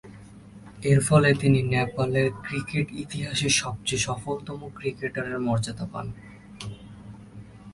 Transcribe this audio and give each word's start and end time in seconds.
এরফলে 0.83 1.29
তিনি 1.33 1.59
নেপালের 1.73 2.27
ক্রিকেট 2.45 2.87
ইতিহাসে 3.03 3.49
সবচেয়ে 3.61 4.05
সফলতম 4.07 4.59
ক্রিকেটারের 4.77 5.37
মর্যাদা 5.39 5.85
পান। 5.93 6.07